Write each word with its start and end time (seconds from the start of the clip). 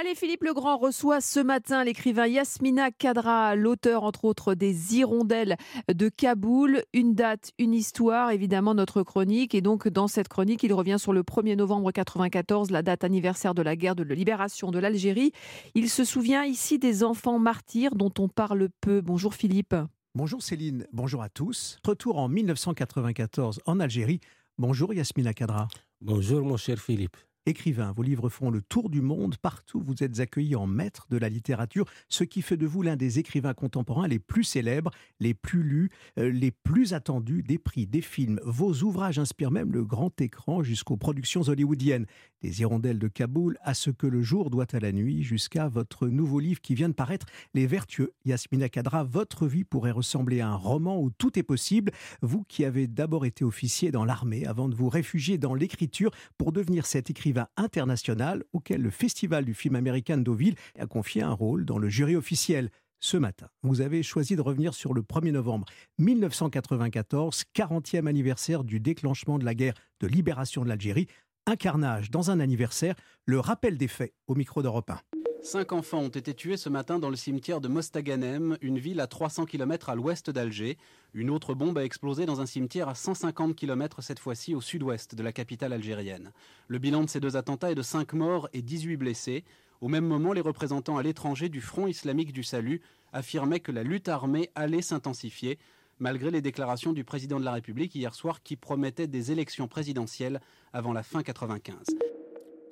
Allez, 0.00 0.14
Philippe 0.14 0.44
Legrand 0.44 0.78
reçoit 0.78 1.20
ce 1.20 1.40
matin 1.40 1.84
l'écrivain 1.84 2.26
Yasmina 2.26 2.90
Kadra, 2.90 3.54
l'auteur 3.54 4.02
entre 4.02 4.24
autres 4.24 4.54
des 4.54 4.96
Hirondelles 4.96 5.58
de 5.92 6.08
Kaboul. 6.08 6.84
Une 6.94 7.14
date, 7.14 7.50
une 7.58 7.74
histoire, 7.74 8.30
évidemment 8.30 8.72
notre 8.72 9.02
chronique. 9.02 9.54
Et 9.54 9.60
donc 9.60 9.88
dans 9.88 10.08
cette 10.08 10.28
chronique, 10.28 10.62
il 10.62 10.72
revient 10.72 10.96
sur 10.98 11.12
le 11.12 11.22
1er 11.22 11.54
novembre 11.54 11.92
94, 11.92 12.70
la 12.70 12.80
date 12.80 13.04
anniversaire 13.04 13.52
de 13.52 13.60
la 13.60 13.76
guerre 13.76 13.94
de 13.94 14.02
libération 14.02 14.70
de 14.70 14.78
l'Algérie. 14.78 15.32
Il 15.74 15.90
se 15.90 16.04
souvient 16.04 16.46
ici 16.46 16.78
des 16.78 17.04
enfants 17.04 17.38
martyrs 17.38 17.94
dont 17.94 18.12
on 18.18 18.28
parle 18.28 18.70
peu. 18.80 19.02
Bonjour 19.02 19.34
Philippe. 19.34 19.74
Bonjour 20.14 20.42
Céline, 20.42 20.86
bonjour 20.94 21.22
à 21.22 21.28
tous. 21.28 21.78
Retour 21.86 22.16
en 22.18 22.30
1994 22.30 23.60
en 23.66 23.80
Algérie. 23.80 24.20
Bonjour 24.56 24.94
Yasmina 24.94 25.34
Kadra. 25.34 25.68
Bonjour 26.00 26.42
mon 26.42 26.56
cher 26.56 26.78
Philippe. 26.78 27.18
Écrivain, 27.46 27.92
vos 27.92 28.02
livres 28.02 28.28
font 28.28 28.50
le 28.50 28.60
tour 28.60 28.90
du 28.90 29.00
monde. 29.00 29.38
Partout, 29.38 29.80
vous 29.82 30.04
êtes 30.04 30.20
accueilli 30.20 30.54
en 30.56 30.66
maître 30.66 31.06
de 31.08 31.16
la 31.16 31.30
littérature, 31.30 31.86
ce 32.10 32.22
qui 32.22 32.42
fait 32.42 32.58
de 32.58 32.66
vous 32.66 32.82
l'un 32.82 32.96
des 32.96 33.18
écrivains 33.18 33.54
contemporains 33.54 34.08
les 34.08 34.18
plus 34.18 34.44
célèbres, 34.44 34.90
les 35.20 35.32
plus 35.32 35.62
lus, 35.62 35.88
euh, 36.18 36.30
les 36.30 36.50
plus 36.50 36.92
attendus 36.92 37.42
des 37.42 37.56
prix, 37.56 37.86
des 37.86 38.02
films. 38.02 38.40
Vos 38.44 38.82
ouvrages 38.82 39.18
inspirent 39.18 39.52
même 39.52 39.72
le 39.72 39.84
grand 39.84 40.20
écran 40.20 40.62
jusqu'aux 40.62 40.98
productions 40.98 41.40
hollywoodiennes. 41.40 42.04
Des 42.42 42.60
hirondelles 42.60 42.98
de 42.98 43.08
Kaboul 43.08 43.56
à 43.62 43.72
ce 43.72 43.88
que 43.90 44.06
le 44.06 44.22
jour 44.22 44.50
doit 44.50 44.66
à 44.74 44.78
la 44.78 44.92
nuit, 44.92 45.22
jusqu'à 45.22 45.68
votre 45.68 46.08
nouveau 46.08 46.40
livre 46.40 46.60
qui 46.60 46.74
vient 46.74 46.88
de 46.90 46.94
paraître, 46.94 47.26
Les 47.54 47.66
Vertueux. 47.66 48.12
Yasmina 48.26 48.68
Kadra, 48.68 49.04
votre 49.04 49.46
vie 49.46 49.64
pourrait 49.64 49.90
ressembler 49.92 50.40
à 50.40 50.48
un 50.48 50.56
roman 50.56 51.00
où 51.00 51.10
tout 51.10 51.38
est 51.38 51.42
possible. 51.42 51.92
Vous 52.20 52.44
qui 52.44 52.66
avez 52.66 52.86
d'abord 52.86 53.24
été 53.24 53.44
officier 53.44 53.90
dans 53.90 54.04
l'armée 54.04 54.46
avant 54.46 54.68
de 54.68 54.74
vous 54.74 54.90
réfugier 54.90 55.38
dans 55.38 55.54
l'écriture 55.54 56.10
pour 56.36 56.52
devenir 56.52 56.84
cet 56.84 57.08
écrivain 57.08 57.29
international 57.56 58.44
auquel 58.52 58.82
le 58.82 58.90
Festival 58.90 59.44
du 59.44 59.54
film 59.54 59.76
américain 59.76 60.16
de 60.16 60.22
Deauville 60.22 60.56
a 60.78 60.86
confié 60.86 61.22
un 61.22 61.32
rôle 61.32 61.64
dans 61.64 61.78
le 61.78 61.88
jury 61.88 62.16
officiel. 62.16 62.70
Ce 63.00 63.16
matin, 63.16 63.48
vous 63.62 63.80
avez 63.80 64.02
choisi 64.02 64.36
de 64.36 64.42
revenir 64.42 64.74
sur 64.74 64.92
le 64.92 65.02
1er 65.02 65.32
novembre 65.32 65.66
1994, 65.98 67.44
40e 67.54 68.06
anniversaire 68.06 68.62
du 68.62 68.78
déclenchement 68.78 69.38
de 69.38 69.44
la 69.44 69.54
guerre 69.54 69.74
de 70.00 70.06
libération 70.06 70.64
de 70.64 70.68
l'Algérie. 70.68 71.06
Un 71.46 71.56
carnage 71.56 72.10
dans 72.10 72.30
un 72.30 72.40
anniversaire, 72.40 72.94
le 73.24 73.40
rappel 73.40 73.78
des 73.78 73.88
faits 73.88 74.12
au 74.26 74.34
micro 74.34 74.62
d'Europe 74.62 74.90
1. 74.90 75.00
Cinq 75.42 75.72
enfants 75.72 76.00
ont 76.00 76.08
été 76.08 76.34
tués 76.34 76.58
ce 76.58 76.68
matin 76.68 76.98
dans 76.98 77.08
le 77.08 77.16
cimetière 77.16 77.62
de 77.62 77.68
Mostaganem, 77.68 78.58
une 78.60 78.78
ville 78.78 79.00
à 79.00 79.06
300 79.06 79.46
km 79.46 79.88
à 79.88 79.94
l'ouest 79.94 80.28
d'Alger. 80.28 80.76
Une 81.14 81.30
autre 81.30 81.54
bombe 81.54 81.78
a 81.78 81.84
explosé 81.84 82.26
dans 82.26 82.42
un 82.42 82.46
cimetière 82.46 82.90
à 82.90 82.94
150 82.94 83.56
km 83.56 84.02
cette 84.02 84.18
fois-ci 84.18 84.54
au 84.54 84.60
sud-ouest 84.60 85.14
de 85.14 85.22
la 85.22 85.32
capitale 85.32 85.72
algérienne. 85.72 86.32
Le 86.68 86.78
bilan 86.78 87.04
de 87.04 87.08
ces 87.08 87.20
deux 87.20 87.36
attentats 87.36 87.70
est 87.70 87.74
de 87.74 87.82
5 87.82 88.12
morts 88.12 88.48
et 88.52 88.60
18 88.60 88.98
blessés. 88.98 89.44
Au 89.80 89.88
même 89.88 90.04
moment, 90.04 90.34
les 90.34 90.42
représentants 90.42 90.98
à 90.98 91.02
l'étranger 91.02 91.48
du 91.48 91.62
Front 91.62 91.86
islamique 91.86 92.34
du 92.34 92.42
salut 92.42 92.82
affirmaient 93.14 93.60
que 93.60 93.72
la 93.72 93.82
lutte 93.82 94.10
armée 94.10 94.50
allait 94.54 94.82
s'intensifier, 94.82 95.58
malgré 95.98 96.30
les 96.30 96.42
déclarations 96.42 96.92
du 96.92 97.02
président 97.02 97.40
de 97.40 97.46
la 97.46 97.52
République 97.52 97.94
hier 97.94 98.14
soir 98.14 98.42
qui 98.42 98.56
promettait 98.56 99.06
des 99.06 99.32
élections 99.32 99.68
présidentielles 99.68 100.40
avant 100.74 100.92
la 100.92 101.02
fin 101.02 101.22
95. 101.22 101.86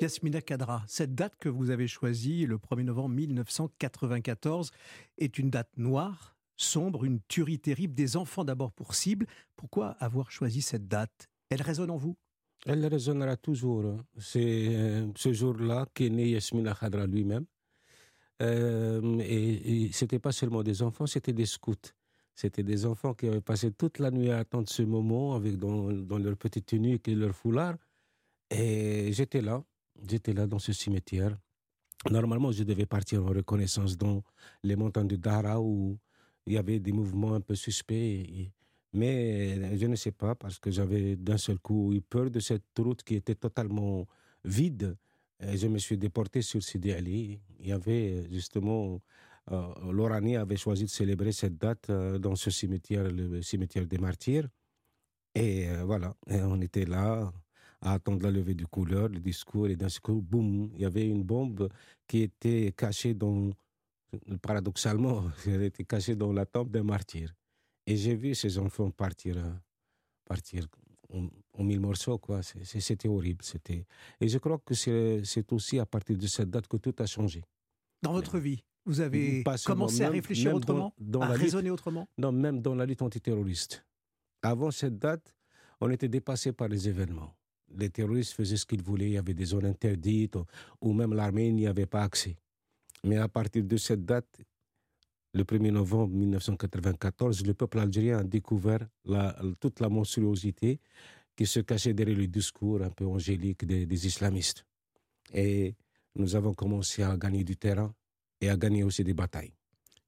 Yasmina 0.00 0.40
Kadra, 0.40 0.84
cette 0.86 1.14
date 1.14 1.36
que 1.36 1.48
vous 1.48 1.70
avez 1.70 1.88
choisie, 1.88 2.46
le 2.46 2.56
1er 2.56 2.82
novembre 2.82 3.14
1994, 3.14 4.70
est 5.18 5.38
une 5.38 5.50
date 5.50 5.70
noire, 5.76 6.36
sombre, 6.56 7.04
une 7.04 7.20
tuerie 7.28 7.58
terrible, 7.58 7.94
des 7.94 8.16
enfants 8.16 8.44
d'abord 8.44 8.72
pour 8.72 8.94
cible. 8.94 9.26
Pourquoi 9.56 9.90
avoir 10.00 10.30
choisi 10.30 10.62
cette 10.62 10.88
date? 10.88 11.28
Elle 11.50 11.62
résonne 11.62 11.90
en 11.90 11.96
vous? 11.96 12.16
Elle 12.66 12.84
résonnera 12.86 13.36
toujours. 13.36 13.96
C'est 14.18 14.68
euh, 14.68 15.06
ce 15.16 15.32
jour-là 15.32 15.86
qu'est 15.94 16.10
né 16.10 16.30
Yasmina 16.30 16.74
Kadra 16.74 17.06
lui-même. 17.06 17.46
Euh, 18.42 19.18
et, 19.20 19.90
ce 19.92 20.04
n'était 20.04 20.18
pas 20.18 20.32
seulement 20.32 20.62
des 20.62 20.82
enfants, 20.82 21.06
c'était 21.06 21.32
des 21.32 21.46
scouts. 21.46 21.74
C'était 22.34 22.62
des 22.62 22.86
enfants 22.86 23.14
qui 23.14 23.26
avaient 23.26 23.40
passé 23.40 23.72
toute 23.72 23.98
la 23.98 24.12
nuit 24.12 24.30
à 24.30 24.38
attendre 24.38 24.68
ce 24.68 24.82
moment 24.82 25.34
avec 25.34 25.56
dans, 25.56 25.90
dans 25.90 26.18
leur 26.18 26.36
petite 26.36 26.66
tenue 26.66 27.00
et 27.04 27.14
leur 27.14 27.34
foulard. 27.34 27.76
Et 28.50 29.12
j'étais 29.12 29.40
là, 29.40 29.64
J'étais 30.06 30.32
là 30.32 30.46
dans 30.46 30.58
ce 30.58 30.72
cimetière. 30.72 31.36
Normalement, 32.10 32.52
je 32.52 32.62
devais 32.62 32.86
partir 32.86 33.24
en 33.24 33.28
reconnaissance 33.28 33.96
dans 33.96 34.22
les 34.62 34.76
montagnes 34.76 35.08
de 35.08 35.16
Dara 35.16 35.60
où 35.60 35.98
il 36.46 36.54
y 36.54 36.58
avait 36.58 36.78
des 36.78 36.92
mouvements 36.92 37.34
un 37.34 37.40
peu 37.40 37.54
suspects. 37.54 38.50
mais 38.92 39.76
je 39.76 39.86
ne 39.86 39.96
sais 39.96 40.12
pas 40.12 40.34
parce 40.34 40.58
que 40.58 40.70
j'avais 40.70 41.16
d'un 41.16 41.36
seul 41.36 41.58
coup 41.58 41.92
eu 41.92 42.00
peur 42.00 42.30
de 42.30 42.40
cette 42.40 42.64
route 42.78 43.02
qui 43.02 43.16
était 43.16 43.34
totalement 43.34 44.06
vide. 44.44 44.96
Je 45.40 45.66
me 45.68 45.78
suis 45.78 45.98
déporté 45.98 46.42
sur 46.42 46.62
Sidi 46.62 46.92
Ali. 46.92 47.40
Il 47.60 47.68
y 47.68 47.72
avait 47.72 48.28
justement, 48.30 49.00
euh, 49.52 49.92
l'Orani 49.92 50.36
avait 50.36 50.56
choisi 50.56 50.84
de 50.84 50.90
célébrer 50.90 51.32
cette 51.32 51.58
date 51.58 51.90
euh, 51.90 52.18
dans 52.18 52.34
ce 52.34 52.50
cimetière, 52.50 53.04
le 53.04 53.42
cimetière 53.42 53.86
des 53.86 53.98
martyrs. 53.98 54.48
Et 55.34 55.68
euh, 55.68 55.84
voilà, 55.84 56.16
on 56.28 56.60
était 56.60 56.86
là, 56.86 57.32
à 57.80 57.94
attendre 57.94 58.22
la 58.22 58.30
levée 58.30 58.54
du 58.54 58.66
couleur, 58.66 59.08
le 59.08 59.20
discours, 59.20 59.68
et 59.68 59.76
d'un 59.76 59.88
coup, 60.02 60.20
boum, 60.20 60.70
il 60.74 60.80
y 60.80 60.84
avait 60.84 61.06
une 61.06 61.22
bombe 61.22 61.68
qui 62.06 62.22
était 62.22 62.72
cachée 62.76 63.14
dans, 63.14 63.50
paradoxalement, 64.42 65.24
elle 65.46 65.62
était 65.62 65.84
cachée 65.84 66.16
dans 66.16 66.32
la 66.32 66.46
tombe 66.46 66.70
d'un 66.70 66.82
martyr. 66.82 67.34
Et 67.86 67.96
j'ai 67.96 68.14
vu 68.14 68.34
ces 68.34 68.58
enfants 68.58 68.90
partir, 68.90 69.38
euh, 69.38 69.50
partir 70.24 70.66
en, 71.12 71.64
mille 71.64 71.80
morceaux, 71.80 72.18
quoi. 72.18 72.42
C'était 72.42 73.08
horrible. 73.08 73.42
C'était. 73.42 73.86
Et 74.20 74.28
je 74.28 74.38
crois 74.38 74.58
que 74.58 74.74
c'est 74.74 75.52
aussi 75.52 75.78
à 75.78 75.86
partir 75.86 76.16
de 76.18 76.26
cette 76.26 76.50
date 76.50 76.68
que 76.68 76.76
tout 76.76 76.94
a 76.98 77.06
changé. 77.06 77.42
Dans 78.02 78.12
votre 78.12 78.38
vie, 78.38 78.62
vous 78.84 79.00
avez 79.00 79.42
commencé 79.64 80.02
à 80.02 80.10
réfléchir 80.10 80.54
autrement, 80.54 80.94
à 81.20 81.28
raisonner 81.28 81.70
autrement? 81.70 82.08
Non, 82.18 82.30
même 82.30 82.60
dans 82.60 82.74
la 82.74 82.84
lutte 82.84 83.02
antiterroriste. 83.02 83.84
Avant 84.42 84.70
cette 84.70 84.98
date, 84.98 85.34
on 85.80 85.90
était 85.90 86.08
dépassé 86.08 86.52
par 86.52 86.68
les 86.68 86.88
événements 86.88 87.34
les 87.76 87.90
terroristes 87.90 88.32
faisaient 88.32 88.56
ce 88.56 88.66
qu'ils 88.66 88.82
voulaient, 88.82 89.06
il 89.06 89.12
y 89.12 89.18
avait 89.18 89.34
des 89.34 89.44
zones 89.44 89.66
interdites, 89.66 90.36
ou 90.80 90.92
même 90.92 91.14
l'armée 91.14 91.52
n'y 91.52 91.66
avait 91.66 91.86
pas 91.86 92.02
accès. 92.02 92.36
Mais 93.04 93.16
à 93.16 93.28
partir 93.28 93.64
de 93.64 93.76
cette 93.76 94.04
date, 94.04 94.40
le 95.34 95.44
1er 95.44 95.70
novembre 95.70 96.14
1994, 96.14 97.46
le 97.46 97.54
peuple 97.54 97.78
algérien 97.78 98.18
a 98.18 98.24
découvert 98.24 98.86
toute 99.60 99.80
la 99.80 99.88
monstruosité 99.88 100.80
qui 101.36 101.46
se 101.46 101.60
cachait 101.60 101.94
derrière 101.94 102.18
le 102.18 102.26
discours 102.26 102.82
un 102.82 102.90
peu 102.90 103.06
angélique 103.06 103.64
des, 103.64 103.86
des 103.86 104.06
islamistes. 104.06 104.64
Et 105.32 105.74
nous 106.16 106.34
avons 106.34 106.54
commencé 106.54 107.02
à 107.02 107.16
gagner 107.16 107.44
du 107.44 107.56
terrain 107.56 107.94
et 108.40 108.48
à 108.48 108.56
gagner 108.56 108.82
aussi 108.82 109.04
des 109.04 109.14
batailles. 109.14 109.52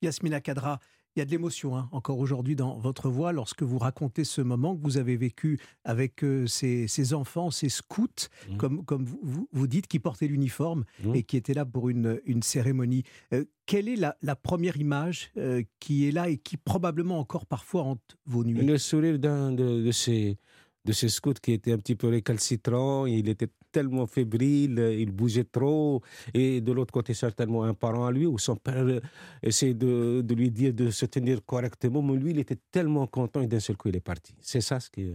Yasmina 0.03 0.41
Kadra, 0.41 0.81
il 1.16 1.19
y 1.19 1.22
a 1.22 1.25
de 1.25 1.31
l'émotion 1.31 1.76
hein, 1.76 1.88
encore 1.93 2.19
aujourd'hui 2.19 2.54
dans 2.54 2.78
votre 2.78 3.09
voix 3.09 3.32
lorsque 3.32 3.62
vous 3.62 3.78
racontez 3.78 4.25
ce 4.25 4.41
moment 4.41 4.76
que 4.76 4.82
vous 4.82 4.97
avez 4.97 5.16
vécu 5.16 5.59
avec 5.84 6.22
euh, 6.22 6.47
ces, 6.47 7.15
enfants, 7.15 7.50
ces 7.50 7.69
scouts, 7.69 8.06
mmh. 8.48 8.56
comme, 8.56 8.84
comme 8.84 9.04
vous, 9.04 9.48
vous, 9.50 9.66
dites, 9.66 9.88
qui 9.88 9.98
portaient 9.98 10.28
l'uniforme 10.28 10.84
mmh. 11.03 11.15
et 11.16 11.22
qui 11.25 11.37
étaient 11.37 11.54
là 11.54 11.65
pour 11.65 11.88
une, 11.88 12.21
une 12.26 12.43
cérémonie. 12.43 13.03
Euh, 13.32 13.44
quelle 13.66 13.88
est 13.88 13.97
la, 13.97 14.37
première 14.37 14.76
image 14.76 15.32
euh, 15.37 15.62
qui 15.81 16.06
est 16.06 16.12
là 16.12 16.28
et 16.28 16.38
qui 16.38 16.56
probablement 16.56 17.19
encore 17.19 17.47
parfois 17.47 17.82
hante 17.82 18.16
vos 18.27 18.44
nuits? 18.44 18.65
Le 18.65 18.78
sourire 18.78 19.19
d'un 19.19 19.53
de, 19.53 19.82
de, 19.82 19.91
ces, 19.91 20.38
de 20.84 20.92
ces 20.92 21.09
scouts 21.09 21.34
qui 21.34 21.53
était 21.53 21.72
un 21.72 21.78
petit 21.78 21.97
peu 21.97 22.09
récalcitrant, 22.09 23.06
il 23.06 23.28
était 23.28 23.48
tellement 23.72 24.06
fébrile, 24.06 24.94
il 24.98 25.10
bougeait 25.10 25.44
trop, 25.44 26.03
et 26.34 26.60
de 26.60 26.72
l'autre 26.72 26.92
côté 26.92 27.14
certainement 27.14 27.64
un 27.64 27.75
parent 27.75 28.06
à 28.06 28.12
lui, 28.12 28.26
ou 28.26 28.38
son 28.38 28.56
père 28.56 29.00
essayait 29.42 29.75
de, 29.75 30.22
de 30.22 30.34
lui 30.34 30.50
dire 30.50 30.72
de 30.75 30.91
se 30.91 31.06
tenir 31.06 31.44
correctement, 31.44 32.03
mais 32.03 32.16
lui 32.16 32.30
il 32.30 32.38
était 32.38 32.59
tellement 32.70 33.06
content 33.06 33.41
et 33.41 33.47
d'un 33.47 33.60
seul 33.60 33.76
coup 33.76 33.88
il 33.88 33.97
est 33.97 34.00
parti. 34.00 34.34
C'est 34.41 34.60
ça 34.60 34.80
ce 34.80 34.91
que... 34.91 35.14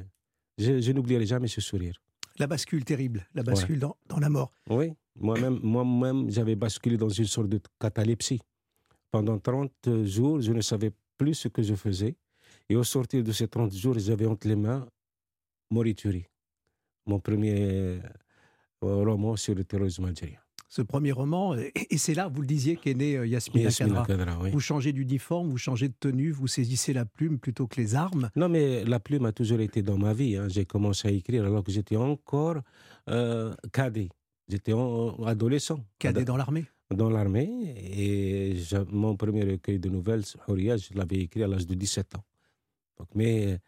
Je, 0.57 0.91
n'oublierai 0.91 1.25
jamais 1.25 1.47
ce 1.47 1.59
sourire. 1.59 2.01
La 2.39 2.47
bascule 2.47 2.85
terrible, 2.85 3.27
la 3.33 3.43
bascule 3.43 3.79
dans, 3.79 3.97
dans, 4.07 4.19
la 4.19 4.29
mort. 4.29 4.51
Oui, 4.69 4.93
moi-même, 5.15 5.59
moi-même 5.63 6.29
j'avais 6.29 6.55
basculé 6.55 6.97
dans 6.97 7.09
une 7.09 7.25
sorte 7.25 7.49
de 7.49 7.59
catalepsie. 7.79 8.41
Pendant 9.11 9.37
30 9.37 10.03
jours, 10.03 10.41
je 10.41 10.51
ne 10.51 10.61
savais 10.61 10.91
plus 11.17 11.35
ce 11.35 11.47
que 11.47 11.61
je 11.61 11.75
faisais. 11.75 12.15
Et 12.69 12.75
au 12.75 12.83
sortir 12.83 13.23
de 13.23 13.31
ces 13.31 13.47
30 13.47 13.73
jours, 13.73 13.97
j'avais 13.99 14.25
entre 14.25 14.47
les 14.47 14.55
mains 14.55 14.87
Morituri, 15.71 16.25
mon 17.05 17.19
premier 17.19 17.99
roman 18.85 19.35
sur 19.35 19.55
le 19.55 19.63
terrorisme 19.63 20.05
algérien. 20.05 20.39
Ce 20.67 20.81
premier 20.81 21.11
roman, 21.11 21.55
et 21.55 21.97
c'est 21.97 22.15
là, 22.15 22.27
vous 22.27 22.41
le 22.41 22.47
disiez, 22.47 22.75
qu'est 22.75 22.95
né 22.95 23.15
euh, 23.15 23.25
Yasmina, 23.25 23.69
Kadra. 23.71 24.05
Vous 24.51 24.59
changez 24.59 24.91
d'uniforme, 24.91 25.49
vous 25.49 25.57
changez 25.57 25.87
de 25.87 25.93
tenue, 25.97 26.31
vous 26.31 26.47
saisissez 26.47 26.91
la 26.91 27.05
plume 27.05 27.39
plutôt 27.39 27.65
que 27.67 27.79
les 27.79 27.95
armes. 27.95 28.29
Non, 28.35 28.49
mais 28.49 28.83
la 28.83 28.99
plume 28.99 29.25
a 29.25 29.31
toujours 29.31 29.61
été 29.61 29.81
dans 29.83 29.97
ma 29.97 30.13
vie. 30.13 30.35
Hein. 30.35 30.47
J'ai 30.49 30.65
commencé 30.65 31.07
à 31.07 31.11
écrire 31.11 31.45
alors 31.45 31.63
que 31.63 31.71
j'étais 31.71 31.95
encore 31.95 32.57
euh, 33.09 33.53
cadet. 33.71 34.09
J'étais 34.49 34.73
adolescent. 35.25 35.79
Cadet 35.97 36.25
dans 36.25 36.35
l'armée 36.35 36.65
Dans 36.89 37.09
l'armée. 37.09 37.75
Et 37.77 38.57
mon 38.91 39.15
premier 39.15 39.43
recueil 39.43 39.79
de 39.79 39.89
nouvelles, 39.89 40.23
Horia, 40.47 40.77
je 40.77 40.89
l'avais 40.93 41.17
écrit 41.17 41.43
à 41.43 41.47
l'âge 41.47 41.67
de 41.67 41.75
17 41.75 42.15
ans. 42.15 42.23
Donc, 42.97 43.07
mais 43.15 43.59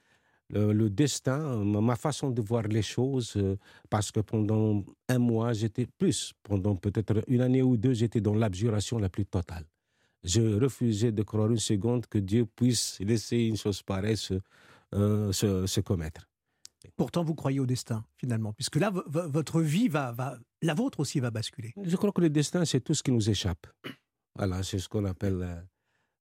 le, 0.50 0.90
destin, 0.90 1.64
ma 1.64 1.96
façon 1.96 2.30
de 2.30 2.42
voir 2.42 2.64
les 2.64 2.82
choses, 2.82 3.34
euh, 3.36 3.58
parce 3.90 4.12
que 4.12 4.20
pendant 4.20 4.84
un 5.10 5.20
mois, 5.20 5.54
j'étais 5.54 5.86
plus, 5.86 6.34
pendant 6.44 6.76
peut-être 6.76 7.24
une 7.28 7.42
année 7.42 7.62
ou 7.62 7.78
deux, 7.78 7.94
j'étais 7.94 8.22
dans 8.22 8.34
l'abjuration 8.34 8.98
la 8.98 9.10
plus 9.10 9.26
totale. 9.26 9.66
Je 10.24 10.42
refusais 10.60 11.12
de 11.12 11.24
croire 11.24 11.52
une 11.52 11.60
seconde 11.60 12.08
que 12.08 12.18
Dieu 12.18 12.46
puisse 12.46 13.00
laisser 13.00 13.38
une 13.38 13.58
chose 13.58 13.82
pareille 13.82 14.18
se, 14.18 14.36
euh, 14.96 15.32
se, 15.32 15.80
commettre. 15.82 16.28
Pourtant, 16.96 17.24
vous 17.24 17.36
croyez 17.36 17.60
au 17.60 17.66
destin, 17.66 18.06
finalement, 18.18 18.54
puisque 18.54 18.78
là, 18.78 18.90
votre 18.90 19.62
vie 19.62 19.90
va, 19.90 20.12
va, 20.14 20.38
la 20.62 20.74
vôtre 20.74 21.02
aussi 21.02 21.20
va 21.20 21.30
basculer. 21.30 21.74
Je 21.82 21.96
crois 21.98 22.12
que 22.12 22.22
le 22.22 22.30
destin, 22.30 22.66
c'est 22.66 22.80
tout 22.80 22.94
ce 22.94 23.04
qui 23.04 23.12
nous 23.12 23.30
échappe. 23.30 23.68
Voilà, 24.36 24.64
c'est 24.64 24.80
ce 24.80 24.88
qu'on 24.88 25.06
appelle 25.06 25.42
euh, 25.42 25.62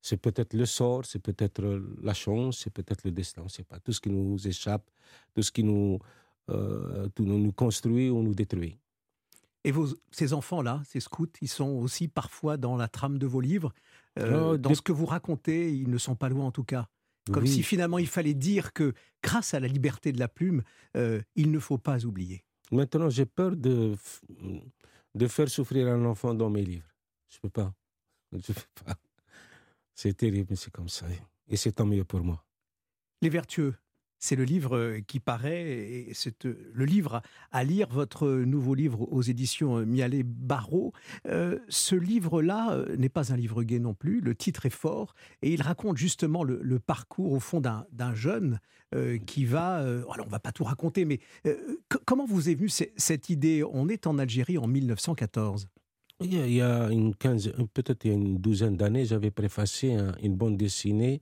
c'est 0.06 0.16
peut-être 0.16 0.54
le 0.54 0.66
sort, 0.66 1.04
c'est 1.04 1.18
peut-être 1.18 1.62
la 2.00 2.14
chance, 2.14 2.60
c'est 2.62 2.72
peut-être 2.72 3.02
le 3.04 3.10
destin, 3.10 3.42
on 3.42 3.46
ne 3.46 3.50
sait 3.50 3.64
pas. 3.64 3.80
Tout 3.80 3.92
ce 3.92 4.00
qui 4.00 4.10
nous 4.10 4.46
échappe, 4.46 4.88
tout 5.34 5.42
ce 5.42 5.50
qui 5.50 5.64
nous, 5.64 5.98
euh, 6.48 7.08
tout 7.08 7.24
nous 7.24 7.50
construit 7.50 8.08
ou 8.08 8.22
nous 8.22 8.32
détruit. 8.32 8.78
Et 9.64 9.72
vos, 9.72 9.88
ces 10.12 10.32
enfants-là, 10.32 10.80
ces 10.86 11.00
scouts, 11.00 11.26
ils 11.40 11.48
sont 11.48 11.70
aussi 11.70 12.06
parfois 12.06 12.56
dans 12.56 12.76
la 12.76 12.86
trame 12.86 13.18
de 13.18 13.26
vos 13.26 13.40
livres. 13.40 13.72
Euh, 14.20 14.52
oh, 14.52 14.56
dans 14.56 14.74
ce 14.74 14.80
que 14.80 14.92
vous 14.92 15.06
racontez, 15.06 15.74
ils 15.74 15.90
ne 15.90 15.98
sont 15.98 16.14
pas 16.14 16.28
loin 16.28 16.46
en 16.46 16.52
tout 16.52 16.62
cas. 16.62 16.86
Comme 17.32 17.44
si 17.44 17.64
finalement 17.64 17.98
il 17.98 18.06
fallait 18.06 18.34
dire 18.34 18.72
que 18.72 18.94
grâce 19.20 19.54
à 19.54 19.58
la 19.58 19.66
liberté 19.66 20.12
de 20.12 20.20
la 20.20 20.28
plume, 20.28 20.62
euh, 20.96 21.20
il 21.34 21.50
ne 21.50 21.58
faut 21.58 21.78
pas 21.78 22.04
oublier. 22.04 22.44
Maintenant, 22.70 23.10
j'ai 23.10 23.26
peur 23.26 23.56
de, 23.56 23.96
de 25.16 25.26
faire 25.26 25.48
souffrir 25.48 25.88
un 25.88 26.04
enfant 26.04 26.32
dans 26.32 26.48
mes 26.48 26.64
livres. 26.64 26.94
Je 27.28 27.38
ne 27.38 27.40
peux 27.42 27.50
pas. 27.50 27.74
Je 28.32 28.52
peux 28.52 28.84
pas. 28.84 28.94
C'est 29.96 30.16
terrible, 30.16 30.46
mais 30.50 30.56
c'est 30.56 30.70
comme 30.70 30.88
ça. 30.88 31.06
Et 31.48 31.56
c'est 31.56 31.72
tant 31.72 31.86
mieux 31.86 32.04
pour 32.04 32.20
moi. 32.20 32.44
Les 33.22 33.30
Vertueux, 33.30 33.74
c'est 34.18 34.36
le 34.36 34.44
livre 34.44 34.76
euh, 34.76 35.00
qui 35.00 35.20
paraît, 35.20 35.62
et 35.62 36.10
c'est 36.12 36.44
euh, 36.44 36.70
le 36.72 36.84
livre 36.84 37.22
à 37.50 37.64
lire, 37.64 37.88
votre 37.88 38.28
nouveau 38.28 38.74
livre 38.74 39.10
aux 39.10 39.22
éditions 39.22 39.78
euh, 39.78 39.86
Mialet 39.86 40.22
Barreau. 40.22 40.92
ce 41.24 41.96
livre-là 41.96 42.84
n'est 42.98 43.08
pas 43.08 43.32
un 43.32 43.36
livre 43.36 43.62
gai 43.62 43.78
non 43.78 43.94
plus, 43.94 44.20
le 44.20 44.34
titre 44.34 44.66
est 44.66 44.70
fort, 44.70 45.14
et 45.40 45.52
il 45.52 45.62
raconte 45.62 45.96
justement 45.96 46.44
le, 46.44 46.78
parcours 46.78 47.32
au 47.32 47.40
fond 47.40 47.60
d'un 47.60 48.14
jeune 48.14 48.60
qui 49.26 49.44
va... 49.44 49.76
alors 49.78 50.26
on 50.26 50.30
va 50.30 50.38
pas 50.38 50.52
tout 50.52 50.64
raconter, 50.64 51.04
mais 51.04 51.20
comment 52.04 52.26
vous 52.26 52.48
est 52.48 52.54
venue 52.54 52.68
cette 52.68 53.30
idée? 53.30 53.64
On 53.64 53.88
est 53.88 54.06
en 54.06 54.18
Algérie 54.18 54.58
en 54.58 54.66
1914. 54.66 55.68
Il 56.20 56.50
y 56.50 56.62
a, 56.62 56.88
une 56.90 57.14
quinzaine, 57.14 57.68
peut-être 57.68 58.06
une 58.06 58.38
douzaine 58.38 58.76
d'années, 58.76 59.04
j'avais 59.04 59.30
préfacé 59.30 59.96
une 60.22 60.34
bande 60.34 60.56
dessinée 60.56 61.20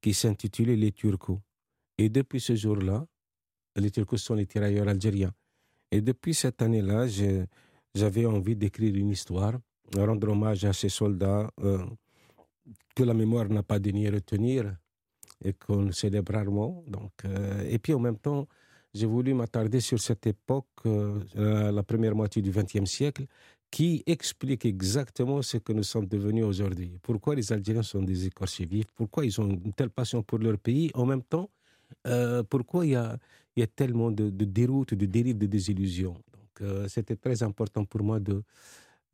qui 0.00 0.14
s'intitulait 0.14 0.76
Les 0.76 0.92
Turcos. 0.92 1.40
Et 1.98 2.08
depuis 2.08 2.40
ce 2.40 2.54
jour-là, 2.54 3.06
les 3.74 3.90
Turcos 3.90 4.18
sont 4.18 4.34
les 4.34 4.46
tirailleurs 4.46 4.86
algériens. 4.86 5.32
Et 5.90 6.00
depuis 6.00 6.34
cette 6.34 6.62
année-là, 6.62 7.06
j'avais 7.94 8.26
envie 8.26 8.54
d'écrire 8.54 8.94
une 8.94 9.10
histoire, 9.10 9.54
rendre 9.96 10.28
hommage 10.28 10.64
à 10.64 10.72
ces 10.72 10.88
soldats 10.88 11.50
euh, 11.62 11.84
que 12.94 13.02
la 13.02 13.14
mémoire 13.14 13.48
n'a 13.48 13.62
pas 13.62 13.78
daigné 13.78 14.10
retenir 14.10 14.76
et 15.44 15.52
qu'on 15.52 15.90
célèbre 15.92 16.32
rarement. 16.32 16.84
Donc, 16.86 17.12
euh, 17.24 17.68
et 17.68 17.78
puis 17.78 17.94
en 17.94 18.00
même 18.00 18.18
temps, 18.18 18.46
j'ai 18.94 19.06
voulu 19.06 19.34
m'attarder 19.34 19.80
sur 19.80 20.00
cette 20.00 20.26
époque, 20.26 20.66
euh, 20.86 21.20
la 21.70 21.82
première 21.82 22.14
moitié 22.14 22.40
du 22.40 22.50
XXe 22.50 22.84
siècle, 22.90 23.26
qui 23.70 24.02
explique 24.06 24.64
exactement 24.64 25.42
ce 25.42 25.58
que 25.58 25.72
nous 25.72 25.82
sommes 25.82 26.06
devenus 26.06 26.44
aujourd'hui. 26.44 26.98
Pourquoi 27.02 27.34
les 27.34 27.52
Algériens 27.52 27.82
sont 27.82 28.02
des 28.02 28.26
écorchés 28.26 28.64
vifs, 28.64 28.86
pourquoi 28.94 29.24
ils 29.24 29.40
ont 29.40 29.48
une 29.48 29.72
telle 29.72 29.90
passion 29.90 30.22
pour 30.22 30.38
leur 30.38 30.58
pays, 30.58 30.90
en 30.94 31.06
même 31.06 31.22
temps, 31.22 31.50
euh, 32.06 32.42
pourquoi 32.42 32.86
il 32.86 32.92
y 32.92 32.94
a, 32.96 33.18
tellement 33.74 34.10
de, 34.10 34.30
de 34.30 34.44
déroutes, 34.44 34.94
de 34.94 35.06
dérives, 35.06 35.38
de 35.38 35.46
désillusions? 35.46 36.14
Donc, 36.14 36.62
euh, 36.62 36.88
c'était 36.88 37.16
très 37.16 37.42
important 37.42 37.84
pour 37.84 38.02
moi 38.02 38.20
de, 38.20 38.42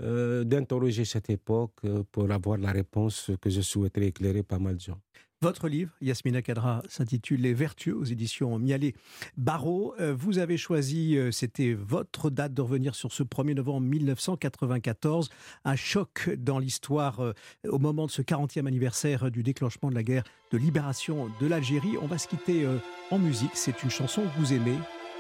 euh, 0.02 0.44
d'interroger 0.44 1.05
cette 1.05 1.31
époque 1.31 1.81
pour 2.10 2.31
avoir 2.31 2.58
la 2.58 2.72
réponse 2.72 3.31
que 3.40 3.50
je 3.50 3.60
souhaiterais 3.60 4.08
éclairer 4.08 4.43
pas 4.43 4.58
mal 4.58 4.76
de 4.76 4.81
gens. 4.81 5.00
Votre 5.42 5.66
livre, 5.66 5.90
Yasmina 6.00 6.40
Kadra, 6.40 6.84
s'intitule 6.88 7.40
Les 7.40 7.52
Vertueux 7.52 7.96
aux 7.96 8.04
éditions 8.04 8.60
Mialet 8.60 8.94
Barreau. 9.36 9.92
Euh, 9.98 10.14
vous 10.16 10.38
avez 10.38 10.56
choisi, 10.56 11.16
euh, 11.16 11.32
c'était 11.32 11.72
votre 11.72 12.30
date 12.30 12.54
de 12.54 12.62
revenir 12.62 12.94
sur 12.94 13.10
ce 13.10 13.24
1er 13.24 13.54
novembre 13.56 13.80
1994, 13.88 15.30
un 15.64 15.74
choc 15.74 16.30
dans 16.38 16.60
l'histoire 16.60 17.18
euh, 17.18 17.32
au 17.68 17.80
moment 17.80 18.06
de 18.06 18.12
ce 18.12 18.22
40e 18.22 18.68
anniversaire 18.68 19.32
du 19.32 19.42
déclenchement 19.42 19.90
de 19.90 19.96
la 19.96 20.04
guerre 20.04 20.22
de 20.52 20.58
libération 20.58 21.28
de 21.40 21.46
l'Algérie. 21.48 21.96
On 22.00 22.06
va 22.06 22.18
se 22.18 22.28
quitter 22.28 22.64
en 23.10 23.18
musique. 23.18 23.50
C'est 23.54 23.82
une 23.82 23.90
chanson 23.90 24.22
que 24.22 24.38
vous 24.38 24.52
aimez, 24.52 24.78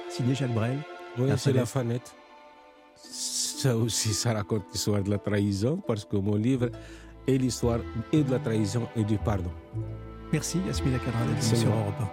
signée 0.08 0.36
Jacques 0.36 0.54
Brel. 0.54 0.78
Oui, 1.18 1.30
c'est 1.36 1.52
La 1.52 1.66
Fanette. 1.66 2.14
Ça 2.94 3.76
aussi, 3.76 4.14
ça 4.14 4.34
raconte 4.34 4.66
l'histoire 4.72 5.02
de 5.02 5.10
la 5.10 5.18
trahison, 5.18 5.82
parce 5.84 6.04
que 6.04 6.16
mon 6.16 6.36
livre 6.36 6.70
est 7.26 7.38
l'histoire 7.38 7.80
et 8.12 8.22
de 8.22 8.30
la 8.30 8.38
trahison 8.38 8.88
et 8.96 9.04
du 9.04 9.18
pardon. 9.18 9.50
Merci 10.32 10.58
Yasmina 10.66 10.98
Kadra 10.98 11.24
d'être 11.26 11.42
sur 11.42 11.68
Europe 11.68 12.08